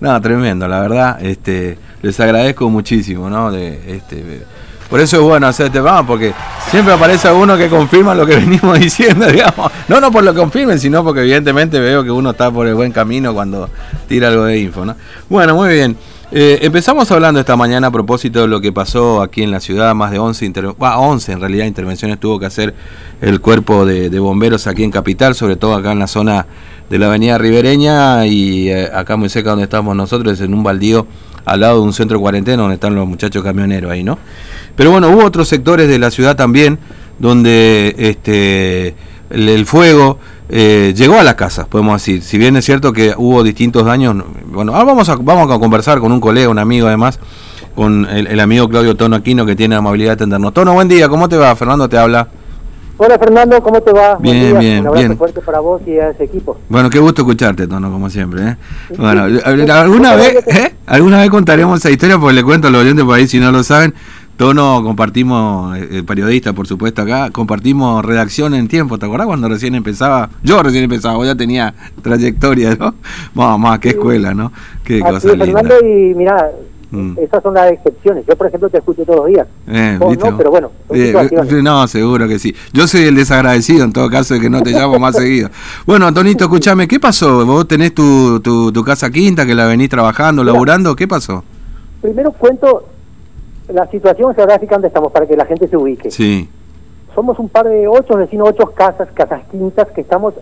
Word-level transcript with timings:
No, 0.00 0.20
tremendo, 0.20 0.66
la 0.66 0.80
verdad, 0.80 1.22
este, 1.22 1.78
les 2.02 2.18
agradezco 2.18 2.70
muchísimo, 2.70 3.28
¿no? 3.28 3.52
De, 3.52 3.96
este, 3.96 4.44
por 4.88 4.98
eso 4.98 5.18
es 5.18 5.22
bueno 5.22 5.46
hacer 5.46 5.66
este 5.66 5.78
programa, 5.78 6.06
porque 6.06 6.34
siempre 6.68 6.92
aparece 6.94 7.28
alguno 7.28 7.56
que 7.56 7.68
confirma 7.68 8.14
lo 8.14 8.26
que 8.26 8.36
venimos 8.40 8.78
diciendo, 8.78 9.26
digamos. 9.26 9.70
No, 9.88 10.00
no 10.00 10.10
por 10.10 10.24
lo 10.24 10.34
que 10.34 10.40
confirmen, 10.40 10.80
sino 10.80 11.04
porque 11.04 11.20
evidentemente 11.20 11.78
veo 11.78 12.02
que 12.02 12.10
uno 12.10 12.30
está 12.30 12.50
por 12.50 12.66
el 12.66 12.74
buen 12.74 12.90
camino 12.90 13.32
cuando 13.32 13.70
tira 14.08 14.28
algo 14.28 14.44
de 14.44 14.58
info, 14.58 14.84
¿no? 14.84 14.96
Bueno, 15.28 15.54
muy 15.54 15.74
bien. 15.74 15.96
Eh, 16.32 16.60
empezamos 16.62 17.10
hablando 17.10 17.40
esta 17.40 17.56
mañana 17.56 17.88
a 17.88 17.90
propósito 17.90 18.42
de 18.42 18.46
lo 18.46 18.60
que 18.60 18.70
pasó 18.70 19.20
aquí 19.20 19.42
en 19.42 19.50
la 19.50 19.58
ciudad, 19.58 19.96
más 19.96 20.12
de 20.12 20.20
11, 20.20 20.52
11 20.78 21.32
en 21.32 21.40
realidad 21.40 21.66
intervenciones 21.66 22.20
tuvo 22.20 22.38
que 22.38 22.46
hacer 22.46 22.72
el 23.20 23.40
cuerpo 23.40 23.84
de, 23.84 24.16
bomberos 24.20 24.68
aquí 24.68 24.84
en 24.84 24.92
Capital, 24.92 25.34
sobre 25.34 25.56
todo 25.56 25.74
acá 25.74 25.90
en 25.90 25.98
la 25.98 26.06
zona 26.06 26.46
de 26.88 26.98
la 27.00 27.06
avenida 27.06 27.36
Ribereña 27.36 28.26
y 28.26 28.68
eh, 28.68 28.88
acá 28.94 29.16
muy 29.16 29.28
cerca 29.28 29.50
donde 29.50 29.64
estamos 29.64 29.96
nosotros, 29.96 30.40
en 30.40 30.54
un 30.54 30.62
baldío 30.62 31.04
al 31.46 31.60
lado 31.60 31.80
de 31.80 31.82
un 31.82 31.92
centro 31.92 32.18
de 32.18 32.22
cuarentena 32.22 32.62
donde 32.62 32.74
están 32.74 32.94
los 32.94 33.08
muchachos 33.08 33.42
camioneros 33.42 33.90
ahí, 33.90 34.04
¿no? 34.04 34.16
Pero 34.76 34.92
bueno, 34.92 35.08
hubo 35.08 35.24
otros 35.24 35.48
sectores 35.48 35.88
de 35.88 35.98
la 35.98 36.12
ciudad 36.12 36.36
también 36.36 36.78
donde 37.18 37.96
este 37.98 38.94
el 39.30 39.66
fuego 39.66 40.18
eh, 40.48 40.92
llegó 40.96 41.18
a 41.18 41.22
las 41.22 41.34
casas, 41.34 41.66
podemos 41.66 42.02
decir. 42.02 42.22
Si 42.22 42.36
bien 42.36 42.56
es 42.56 42.64
cierto 42.64 42.92
que 42.92 43.14
hubo 43.16 43.42
distintos 43.42 43.84
daños, 43.84 44.16
bueno, 44.46 44.72
ahora 44.72 44.84
vamos 44.84 45.08
a, 45.08 45.16
vamos 45.16 45.50
a 45.50 45.58
conversar 45.58 46.00
con 46.00 46.10
un 46.10 46.20
colega, 46.20 46.48
un 46.48 46.58
amigo 46.58 46.88
además, 46.88 47.20
con 47.76 48.06
el, 48.10 48.40
amigo 48.40 48.68
Claudio 48.68 48.96
Tono 48.96 49.16
Aquino 49.16 49.46
que 49.46 49.54
tiene 49.54 49.76
la 49.76 49.78
amabilidad 49.78 50.10
de 50.10 50.14
atendernos. 50.14 50.52
Tono, 50.52 50.74
buen 50.74 50.88
día, 50.88 51.08
¿cómo 51.08 51.28
te 51.28 51.36
va? 51.36 51.54
Fernando 51.54 51.88
te 51.88 51.96
habla. 51.96 52.28
Hola 53.02 53.18
Fernando, 53.18 53.62
¿cómo 53.62 53.80
te 53.80 53.92
va? 53.92 54.16
Bien, 54.16 54.58
bien, 54.58 54.80
Un 54.80 54.88
abrazo 54.88 55.16
fuerte 55.16 55.40
para 55.40 55.60
vos 55.60 55.80
y 55.86 55.98
a 55.98 56.10
ese 56.10 56.24
equipo. 56.24 56.58
Bueno, 56.68 56.90
qué 56.90 56.98
gusto 56.98 57.22
escucharte, 57.22 57.66
Tono, 57.66 57.90
como 57.90 58.10
siempre. 58.10 58.42
¿eh? 58.42 58.56
Bueno, 58.98 59.22
alguna 59.72 60.16
vez, 60.16 60.46
¿eh? 60.48 60.74
alguna 60.84 61.20
vez 61.20 61.30
contaremos 61.30 61.78
esa 61.78 61.90
historia 61.90 62.18
porque 62.18 62.34
le 62.34 62.42
cuento 62.42 62.68
a 62.68 62.70
los 62.70 62.82
oyentes 62.82 63.04
por 63.04 63.14
ahí 63.14 63.26
si 63.26 63.38
no 63.38 63.52
lo 63.52 63.62
saben. 63.62 63.94
Tono 64.40 64.82
compartimos, 64.82 65.76
eh, 65.76 65.98
eh, 65.98 66.02
periodista 66.02 66.54
por 66.54 66.66
supuesto 66.66 67.02
acá, 67.02 67.28
compartimos 67.30 68.02
redacción 68.02 68.54
en 68.54 68.68
tiempo, 68.68 68.96
¿te 68.98 69.04
acordás 69.04 69.26
cuando 69.26 69.50
recién 69.50 69.74
empezaba? 69.74 70.30
Yo 70.42 70.62
recién 70.62 70.84
empezaba, 70.84 71.16
vos 71.16 71.26
ya 71.26 71.34
tenía 71.34 71.74
trayectoria, 72.00 72.74
¿no? 72.74 72.94
Mamá, 73.34 73.78
qué 73.78 73.90
escuela, 73.90 74.32
¿no? 74.32 74.50
Qué 74.82 75.00
cosa 75.00 75.28
linda. 75.34 75.44
Fernando, 75.44 75.86
y 75.86 76.14
mira, 76.14 76.52
mm. 76.90 77.18
esas 77.18 77.42
son 77.42 77.52
las 77.52 77.70
excepciones. 77.70 78.24
Yo, 78.26 78.34
por 78.34 78.46
ejemplo, 78.46 78.70
te 78.70 78.78
escucho 78.78 79.04
todos 79.04 79.18
los 79.18 79.26
días. 79.26 79.46
Eh, 79.66 79.98
no, 80.00 80.38
pero 80.38 80.50
bueno. 80.50 80.70
no, 81.62 81.86
seguro 81.86 82.26
que 82.26 82.38
sí. 82.38 82.56
Yo 82.72 82.86
soy 82.86 83.02
el 83.02 83.16
desagradecido 83.16 83.84
en 83.84 83.92
todo 83.92 84.08
caso 84.08 84.32
de 84.32 84.40
que 84.40 84.48
no 84.48 84.62
te 84.62 84.70
llamo 84.70 84.98
más 84.98 85.16
seguido. 85.16 85.50
Bueno, 85.84 86.06
Antonito, 86.06 86.44
escúchame, 86.44 86.88
¿qué 86.88 86.98
pasó? 86.98 87.44
¿Vos 87.44 87.68
tenés 87.68 87.92
tu, 87.92 88.40
tu, 88.40 88.72
tu 88.72 88.82
casa 88.84 89.10
quinta 89.10 89.44
que 89.44 89.54
la 89.54 89.66
venís 89.66 89.90
trabajando, 89.90 90.42
laburando? 90.42 90.96
¿Qué 90.96 91.06
pasó? 91.06 91.44
Primero 92.00 92.32
cuento 92.32 92.86
la 93.72 93.86
situación 93.88 94.34
geográfica 94.34 94.74
donde 94.74 94.88
estamos 94.88 95.12
para 95.12 95.26
que 95.26 95.36
la 95.36 95.46
gente 95.46 95.68
se 95.68 95.76
ubique. 95.76 96.10
Sí. 96.10 96.48
Somos 97.14 97.38
un 97.38 97.48
par 97.48 97.66
de 97.66 97.88
ocho 97.88 98.16
vecinos, 98.16 98.50
ocho 98.50 98.72
casas, 98.74 99.08
casas 99.12 99.42
quintas, 99.50 99.88
que 99.90 100.00
estamos 100.00 100.34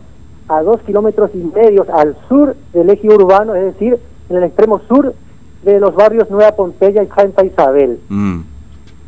a 0.49 0.63
dos 0.63 0.81
kilómetros 0.83 1.31
y 1.35 1.39
medio 1.39 1.87
al 1.93 2.17
sur 2.29 2.57
del 2.73 2.91
eje 2.91 3.09
urbano, 3.09 3.55
es 3.55 3.65
decir, 3.65 3.99
en 4.29 4.37
el 4.37 4.45
extremo 4.45 4.81
sur 4.89 5.15
de 5.63 5.81
los 5.81 5.95
barrios 5.95 6.31
Nueva 6.31 6.53
Pompeya 6.53 7.03
y 7.03 7.09
Santa 7.09 7.45
Isabel. 7.45 8.01
Mm. 8.09 8.41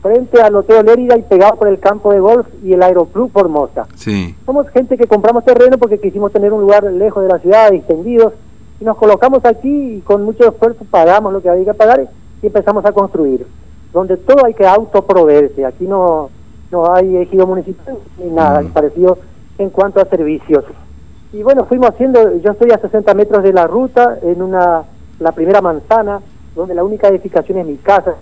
Frente 0.03 0.41
al 0.41 0.55
Hotel 0.55 0.87
Lérida 0.87 1.19
y 1.19 1.23
pegado 1.23 1.57
por 1.57 1.69
el 1.69 1.79
campo 1.79 2.13
de 2.13 2.21
golf 2.21 2.47
y 2.65 2.73
el 2.73 2.83
Aeroclub 2.83 3.31
Formosa. 3.31 3.87
Sí. 3.97 4.35
Somos 4.47 4.69
gente 4.71 4.97
que 4.97 5.07
compramos 5.07 5.45
terreno 5.45 5.77
porque 5.77 5.99
quisimos 5.99 6.33
tener 6.33 6.53
un 6.53 6.63
lugar 6.63 6.85
lejos 6.85 7.23
de 7.23 7.29
la 7.29 7.39
ciudad, 7.39 7.73
extendidos, 7.73 8.33
y 8.81 8.85
nos 8.85 8.97
colocamos 8.97 9.45
aquí 9.45 9.97
y 9.97 10.01
con 10.01 10.25
mucho 10.25 10.49
esfuerzo 10.49 10.87
pagamos 10.91 11.33
lo 11.33 11.43
que 11.43 11.51
había 11.51 11.67
que 11.67 11.75
pagar 11.75 12.09
y 12.43 12.47
empezamos 12.47 12.85
a 12.87 12.93
construir 12.93 13.47
donde 13.93 14.17
todo 14.17 14.45
hay 14.45 14.55
que 14.55 14.67
autoproveerse. 14.67 15.65
Aquí 15.65 15.87
no, 15.87 16.31
no 16.71 16.93
hay 16.93 17.17
ejido 17.17 17.47
municipal 17.47 17.97
ni 18.19 18.31
nada 18.31 18.63
parecido 18.73 19.19
en 19.59 19.71
cuanto 19.71 20.01
a 20.01 20.05
servicios. 20.05 20.65
Y 21.33 21.43
bueno, 21.43 21.65
fuimos 21.67 21.91
haciendo, 21.91 22.39
yo 22.39 22.53
estoy 22.53 22.71
a 22.73 22.79
60 22.79 23.15
metros 23.15 23.43
de 23.43 23.53
la 23.53 23.67
ruta, 23.67 24.19
en 24.23 24.43
una 24.43 24.85
la 25.21 25.33
primera 25.33 25.61
manzana, 25.61 26.21
donde 26.57 26.75
la 26.75 26.83
única 26.83 27.09
edificación 27.09 27.59
es 27.59 27.67
mi 27.67 27.77
casa, 27.77 28.15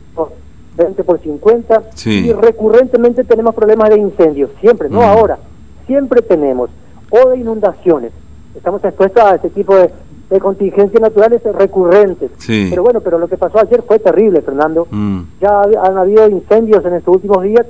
20 0.77 1.05
por 1.05 1.21
50, 1.21 1.83
y 2.05 2.33
recurrentemente 2.33 3.25
tenemos 3.25 3.55
problemas 3.55 3.89
de 3.91 3.99
incendios, 3.99 4.51
siempre, 4.61 4.91
no 4.91 5.03
ahora, 5.03 5.39
siempre 5.87 6.21
tenemos, 6.21 6.71
o 7.11 7.31
de 7.31 7.39
inundaciones. 7.39 8.13
Estamos 8.55 8.85
expuestos 8.85 9.23
a 9.23 9.37
este 9.37 9.51
tipo 9.51 9.75
de, 9.77 9.91
de 10.31 10.41
contingencias 10.41 11.01
naturales 11.01 11.43
recurrentes. 11.43 12.31
Pero 12.47 12.83
bueno, 12.83 13.01
pero 13.01 13.19
lo 13.19 13.29
que 13.29 13.37
pasó 13.37 13.61
ayer 13.61 13.83
fue 13.83 13.99
terrible, 13.99 14.43
Fernando. 14.43 14.87
Mm. 14.91 15.21
Ya 15.41 15.63
han 15.83 15.97
habido 15.97 16.29
incendios 16.29 16.85
en 16.85 16.95
estos 16.95 17.15
últimos 17.15 17.43
días 17.43 17.67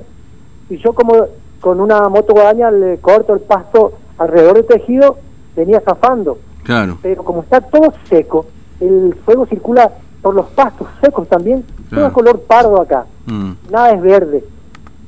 y 0.69 0.77
yo 0.77 0.93
como 0.93 1.13
con 1.61 1.79
una 1.79 2.07
moto 2.09 2.33
guadaña 2.33 2.69
le 2.71 2.97
corto 2.97 3.33
el 3.33 3.39
pasto 3.41 3.93
alrededor 4.17 4.55
del 4.55 4.65
tejido, 4.65 5.17
venía 5.55 5.81
zafando. 5.81 6.37
Claro. 6.63 6.97
Pero 7.01 7.23
como 7.23 7.41
está 7.43 7.61
todo 7.61 7.93
seco, 8.09 8.45
el 8.79 9.15
fuego 9.25 9.45
circula 9.45 9.91
por 10.21 10.35
los 10.35 10.47
pastos 10.47 10.87
secos 11.01 11.27
también, 11.27 11.63
todo 11.89 12.07
es 12.07 12.13
color 12.13 12.41
pardo 12.41 12.81
acá, 12.81 13.05
mm. 13.25 13.51
nada 13.71 13.91
es 13.91 14.01
verde. 14.01 14.43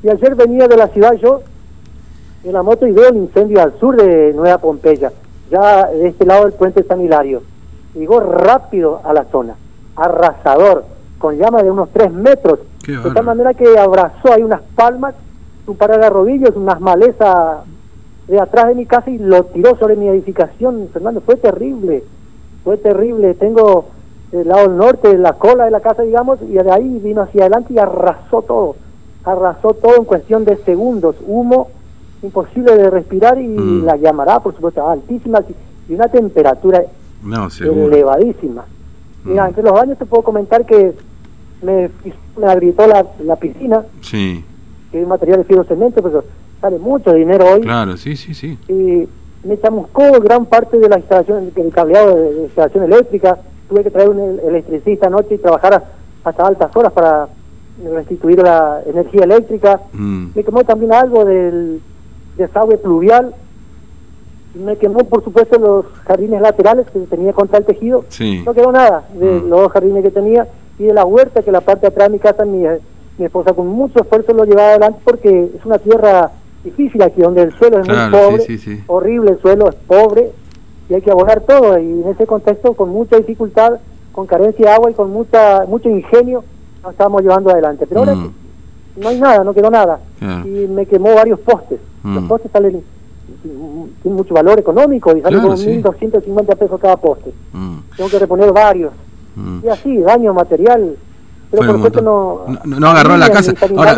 Y 0.03 0.09
ayer 0.09 0.35
venía 0.35 0.68
de 0.68 0.78
la 0.78 0.88
ciudad 0.88 1.13
yo 1.22 1.41
en 2.44 2.53
la 2.53 2.63
moto 2.63 2.88
y 2.88 2.91
veo 2.91 3.09
el 3.09 3.18
incendio 3.18 3.62
al 3.62 3.78
sur 3.78 3.95
de 3.95 4.33
Nueva 4.33 4.57
Pompeya 4.57 5.12
ya 5.51 5.88
de 5.88 6.07
este 6.07 6.25
lado 6.25 6.45
del 6.45 6.53
puente 6.53 6.84
San 6.84 7.01
Hilario. 7.01 7.44
Llegó 7.94 8.22
rápido 8.22 9.01
a 9.03 9.13
la 9.13 9.25
zona, 9.25 9.56
arrasador, 9.95 10.85
con 11.19 11.38
llama 11.38 11.62
de 11.62 11.69
unos 11.69 11.89
tres 11.91 12.12
metros, 12.12 12.59
de 12.88 13.12
tal 13.12 13.25
manera 13.25 13.53
que 13.53 13.78
abrazó 13.78 14.34
ahí 14.34 14.41
unas 14.41 14.62
palmas, 14.75 15.13
un 15.67 15.75
par 15.75 16.00
de 16.00 16.09
rodillos, 16.09 16.56
unas 16.56 16.79
malezas 16.79 17.59
de 18.28 18.39
atrás 18.39 18.67
de 18.67 18.75
mi 18.75 18.85
casa 18.85 19.09
y 19.09 19.17
lo 19.17 19.44
tiró 19.45 19.78
sobre 19.78 19.95
mi 19.95 20.07
edificación, 20.07 20.89
Fernando, 20.94 21.22
fue 21.22 21.35
terrible, 21.35 22.03
fue 22.63 22.78
terrible, 22.78 23.33
tengo 23.33 23.85
el 24.31 24.47
lado 24.47 24.69
norte, 24.69 25.18
la 25.18 25.33
cola 25.33 25.66
de 25.66 25.72
la 25.72 25.81
casa, 25.81 26.03
digamos, 26.03 26.39
y 26.41 26.53
de 26.53 26.72
ahí 26.72 27.00
vino 27.00 27.22
hacia 27.22 27.41
adelante 27.41 27.73
y 27.73 27.78
arrasó 27.78 28.41
todo, 28.41 28.75
arrasó 29.25 29.73
todo 29.73 29.97
en 29.97 30.06
cuestión 30.06 30.45
de 30.45 30.56
segundos, 30.57 31.18
humo, 31.28 31.68
imposible 32.23 32.75
de 32.75 32.89
respirar 32.89 33.39
y 33.39 33.47
mm. 33.47 33.85
la 33.85 33.97
llamará, 33.97 34.39
por 34.39 34.53
supuesto, 34.53 34.87
altísima 34.87 35.41
y 35.89 35.93
una 35.93 36.07
temperatura 36.07 36.83
elevadísima. 37.59 38.65
Mm. 39.23 39.29
Mira, 39.29 39.47
entre 39.47 39.63
los 39.63 39.73
baños 39.73 39.97
te 39.97 40.05
puedo 40.05 40.23
comentar 40.23 40.65
que 40.65 40.93
me, 41.61 41.89
me 42.37 42.47
agrietó 42.47 42.87
la, 42.87 43.05
la 43.23 43.35
piscina, 43.35 43.83
sí. 44.01 44.43
que 44.91 45.01
es 45.01 45.07
material 45.07 45.39
de 45.39 45.43
fibro 45.45 45.63
cemento, 45.63 46.01
pero 46.01 46.23
sale 46.59 46.79
mucho 46.79 47.13
dinero 47.13 47.45
hoy. 47.53 47.61
Claro, 47.61 47.97
sí, 47.97 48.15
sí, 48.15 48.33
sí. 48.33 48.57
Y 48.67 49.07
me 49.47 49.59
chamuscó 49.59 50.03
gran 50.21 50.45
parte 50.45 50.77
de 50.77 50.88
la 50.88 50.99
instalación, 50.99 51.51
del 51.53 51.71
cableado 51.71 52.15
de, 52.15 52.43
instalación 52.43 52.83
eléctrica. 52.85 53.38
Tuve 53.67 53.83
que 53.83 53.91
traer 53.91 54.09
un 54.09 54.39
electricista 54.39 55.07
anoche 55.07 55.35
y 55.35 55.38
trabajar 55.38 55.83
hasta 56.23 56.45
altas 56.45 56.75
horas 56.75 56.91
para 56.91 57.27
restituir 57.83 58.39
la 58.39 58.81
energía 58.85 59.23
eléctrica. 59.23 59.81
Mm. 59.93 60.27
Me 60.35 60.43
quemó 60.43 60.63
también 60.63 60.93
algo 60.93 61.25
del 61.25 61.81
desagüe 62.38 62.78
pluvial. 62.78 63.34
Me 64.53 64.78
quemó, 64.78 65.00
por 65.00 65.24
supuesto, 65.24 65.58
los 65.58 65.86
jardines 66.06 66.42
laterales 66.42 66.88
que 66.92 67.00
tenía 67.02 67.34
contra 67.34 67.59
el 67.59 67.66
tejido. 67.66 68.03
No 68.46 68.53
quedó 68.53 68.72
nada 68.72 69.06
de 69.14 69.25
mm. 69.25 69.50
los 69.50 69.62
dos 69.62 69.72
jardines 69.72 70.03
que 70.03 70.12
tenía 70.12 70.47
y 70.78 70.84
de 70.86 70.94
la 70.94 71.06
huerta, 71.06 71.42
que 71.42 71.52
la 71.52 71.62
parte 71.62 71.81
de 71.81 71.88
atrás 71.88 72.09
de 72.09 72.14
mi 72.14 72.19
casa, 72.19 72.44
mi, 72.44 72.64
mi 73.18 73.25
esposa 73.25 73.53
con 73.53 73.68
mucho 73.68 74.02
esfuerzo 74.02 74.34
lo 74.34 74.46
llevaba 74.46 74.69
adelante 74.69 75.00
porque 75.03 75.52
es 75.56 75.66
una 75.66 75.78
tierra 75.78 76.31
difícil 76.64 77.02
aquí, 77.02 77.22
donde 77.22 77.44
el 77.44 77.53
suelo 77.53 77.80
es 77.80 77.88
muy 77.88 78.12
pobre, 78.12 78.46
horrible, 78.88 79.31
el 79.31 79.40
suelo 79.40 79.69
es 79.69 79.75
pobre 79.75 80.31
y 80.90 80.94
hay 80.94 81.02
que 81.02 81.12
abonar 81.12 81.42
todo. 81.42 81.78
Y 81.80 82.02
en 82.02 82.09
ese 82.09 82.25
contexto, 82.25 82.74
con 82.74 82.90
mucha 82.90 83.18
dificultad, 83.18 83.80
con 84.12 84.28
carencia 84.28 84.66
de 84.66 84.72
agua 84.72 84.92
y 84.92 84.94
con 84.94 85.12
mucha 85.12 85.66
mucho 85.68 85.89
ingenio, 85.89 86.44
nos 86.84 86.92
estábamos 86.92 87.22
llevando 87.22 87.51
adelante. 87.51 87.86
Pero 87.88 88.01
ahora 88.01 88.16
mm. 88.16 88.34
No 88.95 89.09
hay 89.09 89.19
nada, 89.19 89.43
no 89.43 89.53
quedó 89.53 89.69
nada. 89.69 89.99
Y 90.45 90.67
me 90.67 90.85
quemó 90.85 91.15
varios 91.15 91.39
postes. 91.39 91.79
Los 92.03 92.23
mm. 92.23 92.27
postes 92.27 92.51
salen, 92.51 92.83
tienen 93.41 94.17
mucho 94.17 94.33
valor 94.33 94.59
económico 94.59 95.15
y 95.15 95.21
salen 95.21 95.41
con 95.41 95.51
1.250 95.51 96.57
pesos 96.57 96.79
cada 96.79 96.97
poste. 96.97 97.31
Mm. 97.53 97.77
Tengo 97.95 98.09
que 98.09 98.19
reponer 98.19 98.51
varios. 98.51 98.91
Mm. 99.35 99.59
Y 99.63 99.69
así, 99.69 99.97
daño 99.99 100.33
material. 100.33 100.95
Pero 101.51 101.63
por 101.63 101.75
supuesto 101.75 102.01
no, 102.01 102.45
no, 102.63 102.88
agarró 102.88 103.17
la 103.17 103.29
casa. 103.29 103.53
Ahora, 103.75 103.97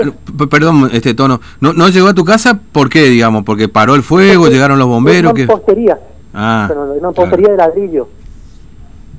perdón, 0.49 0.89
este 0.91 1.13
tono. 1.13 1.39
No, 1.61 1.71
no 1.73 1.87
llegó 1.89 2.07
a 2.07 2.13
tu 2.15 2.25
casa, 2.25 2.59
¿por 2.71 2.89
qué, 2.89 3.03
digamos? 3.03 3.43
Porque 3.43 3.69
paró 3.69 3.93
el 3.93 4.01
fuego, 4.01 4.47
llegaron 4.47 4.79
los 4.79 4.87
bomberos. 4.87 5.33
que 5.33 5.45
postería. 5.45 5.99
Ah, 6.33 6.65
pero 6.67 6.95
no 6.99 7.11
postería 7.13 7.49
de 7.49 7.57
ladrillo. 7.57 8.07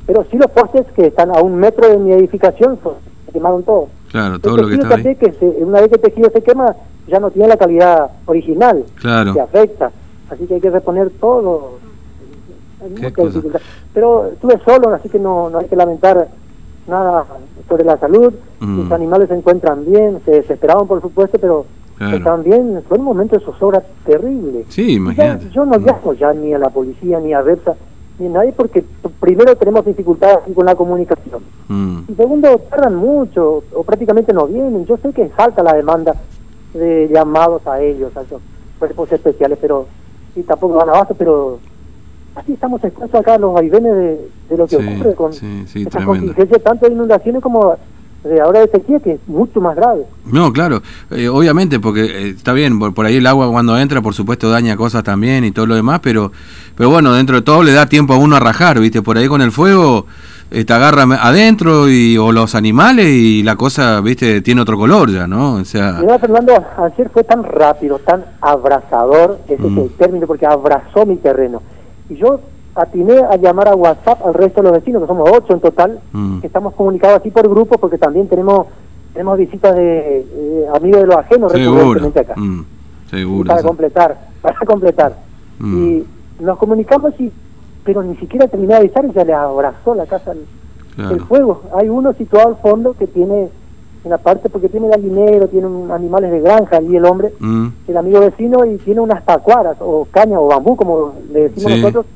Pero 0.06 0.26
sí 0.30 0.36
los 0.36 0.50
postes 0.50 0.84
que 0.96 1.06
están 1.06 1.30
a 1.30 1.40
un 1.40 1.56
metro 1.56 1.88
de 1.88 1.96
mi 1.96 2.12
edificación 2.12 2.76
pues, 2.82 2.96
se 3.26 3.32
quemaron 3.32 3.62
todos. 3.62 3.88
Claro, 4.14 4.38
todo 4.38 4.58
lo 4.58 4.68
que 4.68 4.74
está 4.74 4.94
ahí. 4.94 5.16
Que 5.16 5.34
una 5.58 5.80
vez 5.80 5.88
que 5.88 5.96
el 5.96 6.00
tejido 6.02 6.30
se 6.30 6.40
quema, 6.40 6.76
ya 7.08 7.18
no 7.18 7.32
tiene 7.32 7.48
la 7.48 7.56
calidad 7.56 8.12
original. 8.26 8.84
Claro. 9.00 9.32
Se 9.32 9.40
afecta. 9.40 9.90
Así 10.30 10.46
que 10.46 10.54
hay 10.54 10.60
que 10.60 10.70
reponer 10.70 11.10
todo. 11.20 11.78
Qué 13.00 13.12
cosa. 13.12 13.40
Pero 13.92 14.26
estuve 14.26 14.60
solo, 14.64 14.94
así 14.94 15.08
que 15.08 15.18
no, 15.18 15.50
no 15.50 15.58
hay 15.58 15.66
que 15.66 15.74
lamentar 15.74 16.28
nada 16.86 17.24
sobre 17.68 17.82
la 17.82 17.96
salud. 17.98 18.32
Mm. 18.60 18.82
Los 18.82 18.92
animales 18.92 19.28
se 19.30 19.34
encuentran 19.34 19.84
bien, 19.84 20.20
se 20.24 20.30
desesperaban 20.30 20.86
por 20.86 21.00
supuesto, 21.00 21.36
pero 21.40 21.66
Claro. 21.98 22.38
bien. 22.44 22.84
Fue 22.88 22.98
un 22.98 23.04
momento 23.04 23.36
de 23.36 23.44
zozobra 23.44 23.82
terrible. 24.06 24.64
Sí, 24.68 24.86
ya- 24.86 24.92
imagínate. 24.92 25.50
yo 25.50 25.64
no 25.66 25.76
Mm. 25.76 25.84
llamo 25.86 26.12
ya 26.12 26.32
ni 26.32 26.54
a 26.54 26.58
la 26.58 26.68
policía, 26.70 27.18
ni 27.18 27.32
a 27.32 27.42
Repsa, 27.42 27.74
ni 28.18 28.26
a 28.26 28.30
nadie, 28.30 28.52
porque 28.52 28.84
primero 29.20 29.56
tenemos 29.56 29.84
dificultades 29.84 30.38
con 30.54 30.64
la 30.66 30.74
comunicación. 30.74 31.42
Mm. 31.68 32.00
Y 32.08 32.14
segundo, 32.14 32.58
tardan 32.70 32.94
mucho, 32.96 33.64
o 33.74 33.82
prácticamente 33.82 34.32
no 34.32 34.46
vienen. 34.46 34.86
Yo 34.86 34.96
sé 34.98 35.12
que 35.12 35.30
salta 35.36 35.62
la 35.62 35.74
demanda 35.74 36.14
de 36.72 37.08
llamados 37.12 37.66
a 37.66 37.80
ellos, 37.80 38.16
a 38.16 38.22
esos 38.22 38.40
cuerpos 38.78 39.10
especiales, 39.12 39.58
pero 39.60 39.86
y 40.36 40.42
tampoco 40.42 40.74
van 40.74 40.88
abasto, 40.88 41.14
pero 41.14 41.58
así 42.34 42.52
estamos 42.54 42.82
expuestos 42.82 43.20
acá 43.20 43.34
a 43.34 43.38
los 43.38 43.54
vaivenes 43.54 43.94
de, 43.94 44.28
de 44.50 44.56
lo 44.56 44.66
que 44.66 44.76
Sí, 44.76 44.94
ocurre 44.96 45.14
con 45.14 45.32
sí, 45.32 45.64
sí, 45.68 45.84
tremendo. 45.86 46.12
contingencias, 46.12 46.62
tanto 46.62 46.86
de 46.86 46.92
inundaciones 46.92 47.40
como 47.42 47.76
de 48.24 48.40
ahora 48.40 48.60
de 48.60 48.68
sequía, 48.68 48.98
que 49.00 49.12
es 49.12 49.20
mucho 49.28 49.60
más 49.60 49.76
grave. 49.76 50.02
No, 50.24 50.52
claro, 50.52 50.80
eh, 51.10 51.28
obviamente, 51.28 51.78
porque 51.78 52.04
eh, 52.04 52.28
está 52.30 52.52
bien, 52.52 52.78
por, 52.78 52.94
por 52.94 53.04
ahí 53.06 53.16
el 53.16 53.26
agua 53.26 53.50
cuando 53.50 53.78
entra, 53.78 54.00
por 54.02 54.14
supuesto, 54.14 54.50
daña 54.50 54.76
cosas 54.76 55.04
también 55.04 55.44
y 55.44 55.50
todo 55.52 55.66
lo 55.66 55.74
demás, 55.74 56.00
pero, 56.02 56.32
pero 56.74 56.90
bueno, 56.90 57.12
dentro 57.12 57.36
de 57.36 57.42
todo 57.42 57.62
le 57.62 57.72
da 57.72 57.86
tiempo 57.86 58.14
a 58.14 58.18
uno 58.18 58.36
a 58.36 58.40
rajar, 58.40 58.80
¿viste? 58.80 59.02
Por 59.02 59.18
ahí 59.18 59.28
con 59.28 59.42
el 59.42 59.52
fuego 59.52 60.06
eh, 60.50 60.64
te 60.64 60.72
agarra 60.72 61.02
adentro 61.02 61.88
y, 61.90 62.16
o 62.16 62.32
los 62.32 62.54
animales 62.54 63.06
y 63.06 63.42
la 63.42 63.56
cosa, 63.56 64.00
¿viste? 64.00 64.40
Tiene 64.40 64.60
otro 64.62 64.78
color 64.78 65.10
ya, 65.10 65.26
¿no? 65.26 65.54
O 65.56 65.64
sea, 65.64 65.98
Mira, 66.00 66.18
Fernando, 66.18 66.52
ayer 66.78 67.10
fue 67.12 67.24
tan 67.24 67.42
rápido, 67.44 67.98
tan 67.98 68.24
abrazador, 68.40 69.38
ese 69.48 69.62
Mm. 69.62 69.78
es 69.78 69.84
el 69.84 69.90
término, 69.98 70.26
porque 70.26 70.46
abrazó 70.46 71.04
mi 71.06 71.16
terreno. 71.16 71.60
Y 72.08 72.16
yo 72.16 72.40
atiné 72.74 73.18
a 73.18 73.36
llamar 73.36 73.68
a 73.68 73.74
WhatsApp 73.74 74.24
al 74.26 74.34
resto 74.34 74.60
de 74.60 74.68
los 74.68 74.78
vecinos, 74.78 75.02
que 75.02 75.08
somos 75.08 75.30
ocho 75.32 75.52
en 75.54 75.60
total, 75.60 76.00
Mm. 76.12 76.40
que 76.40 76.46
estamos 76.46 76.74
comunicados 76.74 77.20
así 77.20 77.30
por 77.30 77.48
grupos, 77.48 77.78
porque 77.80 77.98
también 77.98 78.28
tenemos 78.28 78.66
tenemos 79.12 79.38
visitas 79.38 79.76
de 79.76 80.20
eh, 80.28 80.66
amigos 80.74 81.02
de 81.02 81.06
los 81.06 81.16
ajenos 81.16 81.52
seguro, 81.52 81.78
recurrentemente 81.78 82.20
acá. 82.20 82.34
mm, 82.36 82.64
seguro. 83.08 83.46
para 83.46 83.60
sí. 83.60 83.66
completar, 83.68 84.18
para 84.42 84.58
completar. 84.66 85.16
Mm. 85.60 85.76
Y 85.78 86.06
nos 86.40 86.58
comunicamos, 86.58 87.12
y 87.20 87.30
pero 87.84 88.02
ni 88.02 88.16
siquiera 88.16 88.48
terminé 88.48 88.72
de 88.74 88.80
avisar 88.80 89.04
y 89.04 89.12
ya 89.12 89.24
le 89.24 89.32
abrazó 89.34 89.94
la 89.94 90.06
casa 90.06 90.32
el, 90.32 91.20
fuego. 91.20 91.62
Hay 91.76 91.88
uno 91.88 92.12
situado 92.14 92.48
al 92.48 92.56
fondo 92.56 92.94
que 92.94 93.06
tiene, 93.06 93.50
en 94.04 94.10
la 94.10 94.18
parte, 94.18 94.48
porque 94.50 94.68
tiene 94.68 94.88
gallinero, 94.88 95.46
tiene 95.48 95.66
un- 95.68 95.92
animales 95.92 96.32
de 96.32 96.40
granja, 96.40 96.80
y 96.82 96.96
el 96.96 97.04
hombre, 97.04 97.32
Mm, 97.38 97.66
el 97.86 97.96
amigo 97.96 98.18
vecino, 98.20 98.64
y 98.64 98.78
tiene 98.78 99.00
unas 99.00 99.24
tacuaras, 99.24 99.76
o 99.80 100.08
caña, 100.10 100.40
o 100.40 100.48
bambú, 100.48 100.74
como 100.76 101.12
le 101.32 101.50
decimos 101.50 101.72
Sí. 101.72 101.80
nosotros. 101.80 102.06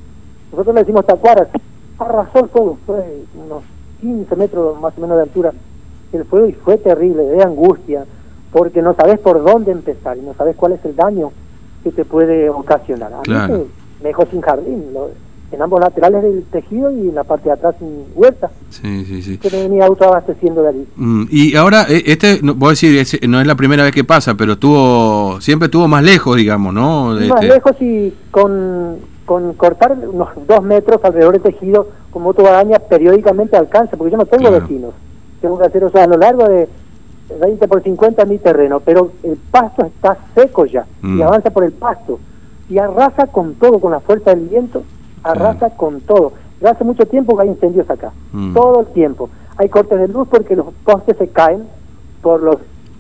Nosotros 0.53 0.75
le 0.75 0.81
decimos 0.83 1.07
tacuaras. 1.07 1.49
Arrasó 1.99 2.41
el 2.45 2.49
fuego, 2.51 2.79
fue 2.87 3.25
unos 3.35 3.63
15 4.01 4.37
metros 4.37 4.81
más 4.81 4.93
o 4.97 5.01
menos 5.01 5.17
de 5.17 5.23
altura 5.25 5.53
el 6.13 6.25
fuego 6.25 6.47
y 6.47 6.53
fue 6.53 6.79
terrible, 6.79 7.23
de 7.25 7.43
angustia, 7.43 8.05
porque 8.53 8.81
no 8.81 8.95
sabes 8.95 9.19
por 9.19 9.43
dónde 9.45 9.73
empezar 9.73 10.17
y 10.17 10.23
no 10.23 10.33
sabes 10.35 10.57
cuál 10.57 10.73
es 10.73 10.85
el 10.85 10.97
daño 10.97 11.33
que 11.85 11.91
te 11.93 12.05
puede 12.05 12.49
ocasionar. 12.49 13.13
A 13.13 13.21
Claro. 13.23 13.55
mí 13.59 13.65
me, 14.03 14.09
dejó 14.09 14.25
sin 14.31 14.41
jardín, 14.41 14.85
lo- 14.95 15.11
en 15.51 15.61
ambos 15.63 15.81
laterales 15.81 16.23
del 16.23 16.45
tejido 16.45 16.91
y 16.93 17.09
en 17.09 17.15
la 17.15 17.25
parte 17.25 17.49
de 17.49 17.55
atrás 17.55 17.75
sin 17.79 18.05
huerta, 18.15 18.51
sí, 18.71 19.05
sí, 19.07 19.23
sí. 19.23 19.39
que 19.39 19.51
me 19.51 19.63
venía 19.69 19.87
autoabasteciendo 19.87 20.63
de 20.63 20.69
allí. 20.69 20.87
Mm, 20.97 21.25
y 21.31 21.57
ahora, 21.57 21.87
eh, 21.89 22.03
este, 22.07 22.41
no, 22.43 22.55
voy 22.55 22.69
a 22.69 22.71
decir, 22.71 22.97
es- 22.99 23.29
no 23.29 23.41
es 23.41 23.47
la 23.47 23.55
primera 23.55 23.83
vez 23.83 23.93
que 23.93 24.05
pasa, 24.05 24.35
pero 24.35 24.53
estuvo, 24.53 25.41
siempre 25.41 25.67
estuvo 25.67 25.89
más 25.89 26.03
lejos, 26.05 26.37
digamos, 26.37 26.73
¿no? 26.73 27.07
Más 27.15 27.23
Este, 27.23 27.47
lejos 27.49 27.73
y 27.81 28.15
con, 28.31 28.97
con 29.29 29.53
cortar 29.53 29.93
unos 30.11 30.29
dos 30.47 30.63
metros 30.63 31.05
alrededor 31.05 31.35
del 31.35 31.43
tejido 31.43 31.89
con 32.11 32.23
motoaraña 32.23 32.79
periódicamente 32.79 33.59
alcanza, 33.59 33.95
porque 33.99 34.13
yo 34.13 34.17
no 34.17 34.25
tengo 34.25 34.49
Claro. 34.49 34.61
vecinos. 34.63 34.95
Tengo 35.43 35.59
que 35.59 35.67
hacer, 35.67 35.85
o 35.85 35.91
sea, 35.91 36.05
a 36.05 36.07
lo 36.07 36.17
largo 36.17 36.49
de 36.49 36.67
20 37.39 37.69
por 37.69 37.83
50 37.83 38.25
mi 38.25 38.39
terreno, 38.39 38.81
pero 38.81 39.11
el 39.23 39.37
pasto 39.51 39.85
está 39.85 40.17
seco 40.35 40.65
ya 40.65 40.87
Mm. 41.03 41.19
y 41.19 41.23
avanza 41.23 41.51
por 41.51 41.63
el 41.65 41.73
pasto 41.73 42.19
y 42.71 42.79
arrasa 42.79 43.27
con 43.27 43.53
todo, 43.57 43.79
con 43.81 43.93
la 43.93 44.01
fuerza 44.01 44.31
del 44.35 44.49
viento, 44.49 44.83
arrasa 45.23 45.69
con 45.77 46.01
todo. 46.01 46.33
Ya 46.63 46.71
hace 46.71 46.85
mucho 46.85 47.05
tiempo 47.05 47.37
que 47.37 47.43
hay 47.43 47.49
incendios 47.51 47.89
acá, 47.91 48.13
Mm. 48.33 48.55
todo 48.55 48.81
el 48.81 48.87
tiempo. 48.87 49.29
Hay 49.59 49.69
cortes 49.69 49.99
de 50.01 50.09
luz 50.09 50.27
porque 50.31 50.57
los 50.57 50.69
postes 50.87 51.19
se 51.19 51.29
caen 51.29 51.65
por 52.23 52.43
los 52.43 52.57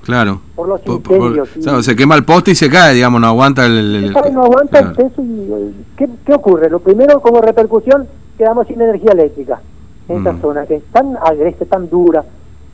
Claro. 0.08 0.40
por 0.56 0.66
los 0.68 0.80
Por- 0.80 1.02
por- 1.02 1.16
incendios. 1.36 1.48
o 1.58 1.62
sea, 1.62 1.82
se 1.82 1.94
quema 1.94 2.14
el 2.14 2.24
poste 2.24 2.52
y 2.52 2.54
se 2.54 2.70
cae, 2.70 2.94
digamos, 2.94 3.20
no 3.20 3.26
aguanta 3.26 3.66
el... 3.66 3.72
el- 3.76 4.04
el- 4.06 4.12
Claro, 4.12 4.30
no 4.32 4.42
aguanta 4.44 4.78
claro. 4.80 4.88
el 4.88 4.94
peso 4.96 5.22
y 5.22 5.52
eh, 5.52 5.72
¿qué, 5.98 6.08
qué 6.24 6.32
ocurre? 6.32 6.70
Lo 6.70 6.78
primero 6.78 7.20
como 7.20 7.42
repercusión 7.42 8.06
quedamos 8.38 8.66
sin 8.66 8.80
energía 8.80 9.12
eléctrica 9.12 9.60
en 10.08 10.16
esta 10.18 10.32
Mm. 10.32 10.40
zona 10.40 10.64
que 10.66 10.76
es 10.76 10.82
tan 10.92 11.14
agreste, 11.22 11.66
tan 11.66 11.90
dura, 11.90 12.24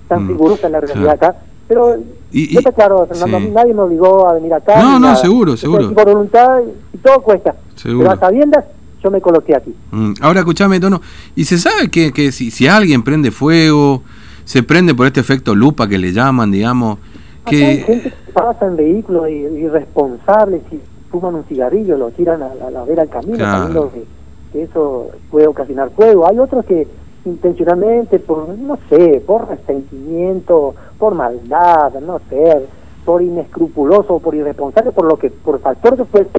tan 0.06 0.24
Mm, 0.24 0.28
rigurosa 0.28 0.68
la 0.68 0.78
realidad 0.80 1.18
claro. 1.18 1.34
acá. 1.34 1.38
Pero 1.66 1.96
Y- 2.30 2.54
yo 2.54 2.60
y- 2.60 2.62
te 2.62 2.68
aclaro, 2.68 3.04
Fernando, 3.06 3.38
sí. 3.40 3.50
nadie 3.52 3.74
me 3.74 3.80
obligó 3.82 4.28
a 4.28 4.34
venir 4.34 4.54
acá. 4.54 4.80
No, 4.80 4.92
no, 4.92 4.98
nada. 5.00 5.16
seguro, 5.16 5.56
seguro. 5.56 5.92
Por 5.92 6.04
voluntad 6.06 6.60
y 6.92 6.98
todo 6.98 7.20
cuesta. 7.20 7.56
Seguro. 7.74 8.10
Pero 8.10 8.12
a 8.12 8.20
sabiendas 8.20 8.64
yo 9.02 9.10
me 9.10 9.20
coloqué 9.20 9.56
aquí. 9.56 9.74
Mm, 9.90 10.12
Ahora 10.20 10.38
escúchame, 10.40 10.78
Tono, 10.78 11.00
¿y 11.34 11.44
se 11.46 11.58
sabe 11.58 11.90
que, 11.90 12.12
que 12.12 12.30
si, 12.30 12.50
si 12.52 12.68
alguien 12.68 13.02
prende 13.02 13.30
fuego, 13.32 14.02
se 14.44 14.62
prende 14.62 14.94
por 14.94 15.06
este 15.06 15.20
efecto 15.20 15.54
lupa 15.54 15.88
que 15.88 15.98
le 15.98 16.12
llaman, 16.12 16.50
digamos, 16.52 16.98
Acá 17.44 17.56
hay 17.56 17.78
gente 17.78 18.10
que... 18.10 18.10
que 18.26 18.32
pasa 18.32 18.66
en 18.66 18.76
vehículos 18.76 19.28
irresponsables 19.30 20.62
y 20.72 20.80
fuman 21.10 21.34
un 21.36 21.44
cigarrillo, 21.44 21.96
lo 21.96 22.10
tiran 22.10 22.42
a 22.42 22.54
la, 22.54 22.66
a 22.66 22.70
la 22.70 22.84
vera 22.84 23.02
del 23.02 23.10
camino, 23.10 23.36
Claro. 23.38 23.58
sabiendo 23.58 23.92
que, 23.92 24.04
que 24.52 24.62
eso 24.64 25.10
puede 25.30 25.46
ocasionar 25.46 25.90
fuego. 25.90 26.26
Hay 26.28 26.38
otros 26.38 26.64
que 26.64 26.86
intencionalmente, 27.24 28.18
por 28.18 28.48
no 28.58 28.76
sé, 28.90 29.22
por 29.26 29.48
resentimiento, 29.48 30.74
por 30.98 31.14
maldad, 31.14 31.92
no 32.00 32.20
sé, 32.28 32.66
por 33.04 33.22
inescrupuloso, 33.22 34.18
por 34.18 34.34
irresponsable, 34.34 34.90
por 34.92 35.06
lo 35.06 35.16
que, 35.16 35.30
por 35.30 35.58
factor 35.60 35.96
que 35.96 36.04
fuese, 36.04 36.30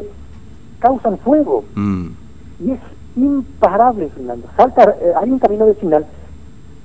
causan 0.80 1.18
fuego. 1.20 1.64
Mm, 1.76 2.08
Y 2.66 2.72
es 2.72 2.80
imparable, 3.16 4.10
Fernando. 4.10 4.48
Salta, 4.58 4.96
eh, 5.02 5.14
hay 5.20 5.30
un 5.32 5.40
camino 5.40 5.66
vecinal 5.66 6.06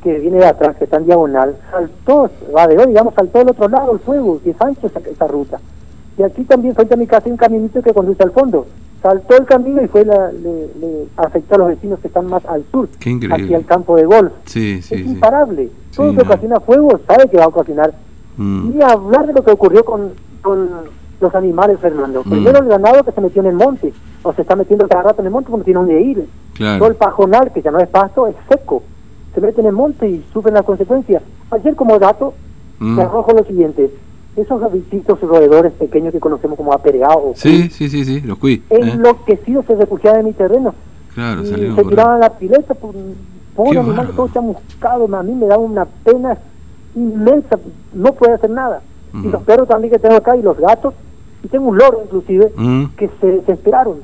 que 0.02 0.18
viene 0.18 0.38
de 0.38 0.46
atrás, 0.46 0.76
que 0.76 0.84
está 0.84 0.96
en 0.96 1.06
diagonal, 1.06 1.56
saltó, 1.70 2.30
va 2.56 2.66
de 2.66 2.78
hoy, 2.78 2.86
digamos, 2.88 3.14
saltó 3.14 3.38
del 3.40 3.50
otro 3.50 3.68
lado 3.68 3.92
el 3.92 3.98
fuego, 4.00 4.40
que 4.42 4.50
es 4.50 4.60
ancho 4.60 4.86
esa, 4.86 5.00
esa 5.00 5.26
ruta. 5.26 5.58
Y 6.18 6.22
aquí 6.22 6.42
también, 6.44 6.74
frente 6.74 6.94
a 6.94 6.96
mi 6.96 7.06
casa, 7.06 7.24
hay 7.26 7.32
un 7.32 7.36
caminito 7.38 7.82
que 7.82 7.92
conduce 7.94 8.22
al 8.22 8.30
fondo. 8.32 8.66
Saltó 9.02 9.36
el 9.36 9.46
camino 9.46 9.80
y 9.82 9.88
fue 9.88 10.04
la, 10.04 10.30
le, 10.32 10.68
le 10.78 11.06
afectó 11.16 11.54
a 11.54 11.58
los 11.58 11.68
vecinos 11.68 11.98
que 12.00 12.08
están 12.08 12.26
más 12.26 12.44
al 12.44 12.64
sur, 12.70 12.88
hacia 13.32 13.56
el 13.56 13.64
campo 13.64 13.96
de 13.96 14.04
golf. 14.04 14.32
sí, 14.44 14.82
sí, 14.82 14.94
es 14.96 15.00
sí. 15.02 15.06
imparable. 15.08 15.70
Todo 15.96 16.10
Sí, 16.10 16.16
que 16.16 16.22
no. 16.22 16.28
ocasiona 16.28 16.60
fuego 16.60 17.00
sabe 17.06 17.28
que 17.30 17.36
va 17.38 17.44
a 17.44 17.48
ocasionar. 17.48 17.92
Mm, 18.36 18.72
Y 18.78 18.82
hablar 18.82 19.26
de 19.26 19.32
lo 19.32 19.42
que 19.42 19.50
ocurrió 19.52 19.84
con, 19.84 20.12
con 20.42 20.68
los 21.20 21.34
animales, 21.34 21.78
Fernando. 21.80 22.22
Mm. 22.24 22.30
Primero 22.30 22.58
el 22.58 22.68
ganado 22.68 23.02
que 23.04 23.12
se 23.12 23.20
metió 23.20 23.40
en 23.42 23.48
el 23.48 23.54
monte, 23.54 23.92
o 24.22 24.32
se 24.34 24.42
está 24.42 24.54
metiendo 24.56 24.86
cada 24.88 25.02
rato 25.04 25.20
en 25.22 25.26
el 25.26 25.32
monte 25.32 25.50
porque 25.50 25.64
tiene 25.64 25.80
donde 25.80 26.00
ir. 26.02 26.26
Claro. 26.54 26.78
Todo 26.80 26.88
el 26.90 26.96
pajonal, 26.96 27.52
que 27.52 27.62
ya 27.62 27.70
no 27.70 27.78
es 27.78 27.88
pasto, 27.88 28.26
es 28.26 28.34
seco. 28.50 28.82
Se 29.34 29.40
mete 29.40 29.60
en 29.60 29.74
monte 29.74 30.08
y 30.08 30.24
sufren 30.32 30.54
las 30.54 30.64
consecuencias. 30.64 31.22
Ayer, 31.50 31.74
como 31.76 31.98
dato, 31.98 32.34
Mm. 32.78 32.96
te 32.96 33.02
arrojo 33.02 33.32
lo 33.32 33.44
siguiente. 33.44 33.90
Esos 34.36 34.60
gavichitos 34.60 35.20
roedores 35.20 35.72
pequeños 35.74 36.12
que 36.12 36.20
conocemos 36.20 36.56
como 36.56 36.72
apereados, 36.72 37.36
Sí, 37.38 37.68
sí, 37.70 37.88
sí, 37.88 38.04
sí, 38.04 38.20
los 38.22 38.38
cuí. 38.38 38.62
¿eh? 38.70 38.78
enloquecidos 38.80 39.66
se 39.66 39.74
refugiaban 39.76 40.20
en 40.20 40.26
mi 40.26 40.32
terreno. 40.32 40.74
Claro, 41.14 41.42
y 41.42 41.46
salió. 41.46 41.74
se 41.74 41.84
tiraban 41.84 42.20
la 42.20 42.30
pileta 42.30 42.74
por 42.74 42.94
por 43.54 43.66
un 43.68 43.76
animal 43.76 43.96
bárbaro. 43.96 44.14
todo 44.16 44.28
chamuscado. 44.28 45.14
A 45.16 45.22
mí 45.22 45.34
me 45.34 45.46
da 45.46 45.58
una 45.58 45.84
pena 45.84 46.38
inmensa. 46.94 47.58
No 47.92 48.12
puede 48.14 48.34
hacer 48.34 48.50
nada. 48.50 48.80
Y 49.12 49.28
los 49.28 49.42
perros 49.42 49.66
también 49.68 49.92
que 49.92 49.98
tengo 49.98 50.14
acá 50.14 50.36
y 50.36 50.42
los 50.42 50.56
gatos. 50.56 50.94
Y 51.42 51.48
tengo 51.48 51.66
un 51.68 51.76
loro 51.78 52.00
inclusive 52.04 52.52
Mm, 52.56 52.84
que 52.96 53.10
se 53.20 53.26
desesperaron. 53.26 53.96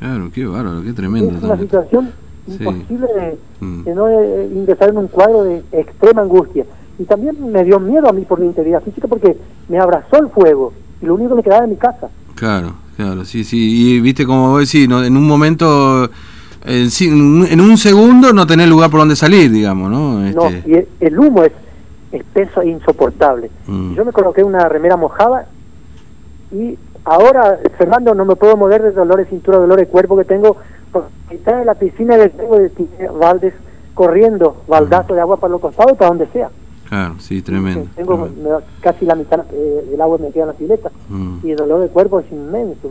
claro, 0.00 0.30
qué 0.34 0.44
bárbaro, 0.46 0.82
qué 0.82 0.92
tremendo. 0.92 1.36
es 1.36 1.42
una 1.42 1.56
situación. 1.58 2.10
Imposible 2.46 3.06
de, 3.14 3.38
Mm. 3.60 3.84
de 3.84 3.94
no 3.94 4.08
eh, 4.08 4.48
ingresar 4.54 4.88
en 4.88 4.96
un 4.98 5.08
cuadro 5.08 5.44
de 5.44 5.62
extrema 5.72 6.22
angustia. 6.22 6.64
Y 6.98 7.04
también 7.04 7.36
me 7.52 7.62
dio 7.64 7.78
miedo 7.80 8.08
a 8.08 8.12
mí 8.12 8.22
por 8.22 8.40
mi 8.40 8.46
integridad 8.46 8.82
física 8.82 9.06
porque 9.08 9.36
me 9.68 9.78
abrazó 9.78 10.16
el 10.18 10.28
fuego 10.30 10.72
y 11.02 11.06
lo 11.06 11.14
único 11.14 11.30
que 11.30 11.34
me 11.36 11.42
quedaba 11.42 11.64
en 11.64 11.70
mi 11.70 11.76
casa. 11.76 12.08
Claro, 12.34 12.72
claro, 12.96 13.24
sí, 13.24 13.44
sí. 13.44 13.96
Y 13.96 14.00
viste 14.00 14.24
como 14.26 14.50
vos 14.50 14.60
decís, 14.70 14.88
¿no? 14.88 15.02
en 15.04 15.16
un 15.16 15.26
momento, 15.26 16.08
sí, 16.88 17.08
en 17.08 17.14
un- 17.20 17.46
en 17.46 17.60
un 17.60 17.76
segundo 17.76 18.32
no 18.32 18.46
tenés 18.46 18.68
lugar 18.68 18.90
por 18.90 19.00
donde 19.00 19.16
salir, 19.16 19.50
digamos, 19.50 19.90
¿no? 19.90 20.20
No, 20.20 20.46
Este, 20.48 20.70
y 20.70 20.74
el, 20.74 20.88
el 21.00 21.18
humo 21.18 21.42
es 21.44 21.52
espeso 22.12 22.62
e 22.62 22.68
insoportable. 22.70 23.50
Mm. 23.66 23.94
Yo 23.94 24.04
me 24.04 24.12
coloqué 24.12 24.42
una 24.42 24.68
remera 24.68 24.96
mojada 24.96 25.46
y 26.52 26.76
ahora, 27.04 27.58
Fernando, 27.78 28.14
no 28.14 28.24
me 28.24 28.36
puedo 28.36 28.56
mover 28.56 28.82
de 28.82 28.92
dolor 28.92 29.18
de 29.18 29.26
cintura, 29.26 29.58
dolor 29.58 29.78
de 29.78 29.86
cuerpo 29.86 30.16
que 30.16 30.24
tengo. 30.24 30.56
Porque 30.92 31.08
está 31.30 31.60
en 31.60 31.66
la 31.66 31.74
piscina 31.74 32.16
del 32.16 32.30
tengo 32.32 32.58
de 32.58 32.70
baldes 33.18 33.54
corriendo, 33.94 34.62
baldazo 34.66 35.14
de 35.14 35.20
agua 35.20 35.38
para 35.38 35.52
los 35.52 35.60
costados, 35.60 35.96
para 35.96 36.08
donde 36.08 36.26
sea. 36.28 36.50
Claro, 36.88 37.14
sí, 37.18 37.42
tremendo. 37.42 37.86
Tengo 37.94 38.14
tremendo. 38.16 38.42
me 38.42 38.48
da 38.50 38.60
casi 38.80 39.04
la 39.04 39.14
mitad 39.14 39.44
eh, 39.52 39.86
del 39.90 40.00
agua 40.00 40.18
me 40.18 40.30
queda 40.30 40.44
en 40.44 40.48
la 40.48 40.54
pileta. 40.54 40.90
Mm. 41.08 41.38
Y 41.44 41.50
el 41.50 41.56
dolor 41.56 41.80
de 41.80 41.88
cuerpo 41.88 42.20
es 42.20 42.30
inmenso, 42.32 42.90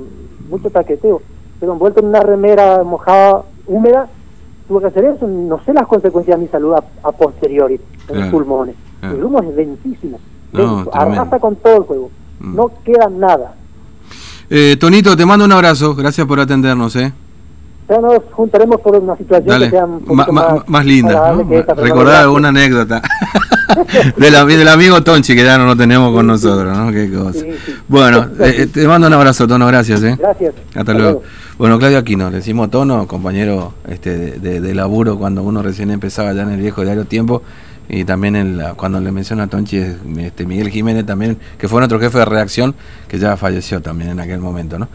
mucho 0.50 0.70
taqueteo. 0.70 1.22
Pero 1.60 1.74
envuelto 1.74 2.00
en 2.00 2.08
una 2.08 2.22
remera 2.22 2.84
mojada, 2.84 3.44
húmeda, 3.68 4.08
tuve 4.70 4.82
que 4.82 4.88
hacer 4.88 5.06
eso, 5.06 5.27
no 5.27 5.62
sé 5.65 5.74
las 5.74 5.88
consecuencias 5.88 6.38
de 6.38 6.46
mi 6.46 6.50
salud 6.50 6.75
a, 6.75 7.12
posteriori, 7.12 7.82
en 8.08 8.20
los 8.20 8.29
pulmones. 8.29 8.75
El 9.01 9.24
humo 9.24 9.41
es 9.41 9.56
dentísimo, 9.56 10.20
arrasa 10.94 11.39
con 11.39 11.56
todo 11.56 11.77
el 11.77 11.84
juego, 11.84 12.12
mm. 12.39 12.56
no 12.56 12.72
queda 12.86 13.10
nada. 13.10 13.56
Eh, 14.50 14.77
Tonito, 14.79 15.18
te 15.18 15.25
mando 15.25 15.46
un 15.46 15.51
abrazo, 15.51 15.96
gracias 15.96 16.25
por 16.25 16.39
atendernos. 16.39 16.96
¿eh? 16.96 17.12
Ya 17.89 17.98
nos 18.00 18.22
juntaremos 18.34 18.79
por 18.81 18.96
una 18.98 19.17
situación 19.17 19.60
que 19.62 19.69
sea 19.72 19.86
un 19.86 20.03
más, 20.67 20.86
linda. 20.86 21.34
Recordar 21.75 22.22
alguna 22.22 22.50
anécdota 22.50 23.01
del, 24.17 24.67
amigo 24.67 25.01
Tonchi, 25.01 25.36
que 25.36 25.43
ya 25.43 25.58
no 25.58 25.65
lo 25.65 25.75
tenemos 25.75 26.13
con 26.13 26.27
nosotros. 26.27 26.77
¿no? 26.77 26.91
Qué 26.91 27.12
cosa. 27.12 27.39
Bueno, 27.88 28.27
eh, 28.41 28.67
te 28.72 28.88
mando 28.88 29.08
un 29.08 29.13
abrazo, 29.13 29.48
Tono, 29.48 29.65
gracias. 29.65 30.03
¿eh? 30.03 30.15
Gracias. 30.19 30.53
Hasta, 30.75 30.93
luego. 30.93 31.24
Bueno, 31.58 31.79
Claudio 31.79 31.98
Aquino, 31.98 32.29
le 32.29 32.38
decimos 32.38 32.69
Tono, 32.69 33.08
compañero 33.08 33.74
este, 33.88 34.39
de, 34.39 34.75
laburo 34.75 35.17
cuando 35.17 35.41
uno 35.41 35.63
recién 35.63 35.89
empezaba 35.89 36.31
ya 36.34 36.43
en 36.43 36.51
el 36.51 36.60
viejo 36.60 36.84
diario 36.84 37.05
Tiempo. 37.05 37.41
Y 37.91 38.03
también 38.03 38.36
el, 38.36 38.63
cuando 38.75 39.00
le 39.00 39.12
menciona 39.12 39.43
a 39.43 39.48
Tonchi, 39.48 39.77
este, 40.19 40.46
Miguel 40.46 40.69
Jiménez 40.69 41.08
también, 41.08 41.39
que 41.58 41.67
fue 41.67 41.79
nuestro 41.79 42.00
jefe 42.00 42.19
de 42.19 42.25
reacción, 42.25 42.75
que 43.08 43.17
ya 43.17 43.36
falleció 43.36 43.81
también 43.81 44.12
en 44.12 44.19
aquel 44.19 44.39
momento, 44.39 44.77
¿no? 44.77 44.88